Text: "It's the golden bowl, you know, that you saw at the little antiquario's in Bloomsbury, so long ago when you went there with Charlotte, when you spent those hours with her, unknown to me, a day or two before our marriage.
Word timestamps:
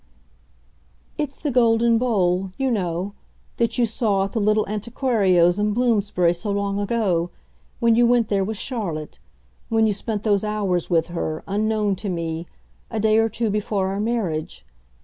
"It's 1.19 1.37
the 1.37 1.51
golden 1.51 1.99
bowl, 1.99 2.53
you 2.57 2.71
know, 2.71 3.13
that 3.57 3.77
you 3.77 3.85
saw 3.85 4.23
at 4.23 4.31
the 4.31 4.39
little 4.39 4.65
antiquario's 4.65 5.59
in 5.59 5.73
Bloomsbury, 5.75 6.33
so 6.33 6.49
long 6.49 6.79
ago 6.79 7.29
when 7.79 7.93
you 7.93 8.07
went 8.07 8.27
there 8.27 8.43
with 8.43 8.57
Charlotte, 8.57 9.19
when 9.69 9.85
you 9.85 9.93
spent 9.93 10.23
those 10.23 10.43
hours 10.43 10.89
with 10.89 11.09
her, 11.09 11.43
unknown 11.47 11.95
to 11.97 12.09
me, 12.09 12.47
a 12.89 12.99
day 12.99 13.19
or 13.19 13.29
two 13.29 13.51
before 13.51 13.89
our 13.89 13.99
marriage. 13.99 14.65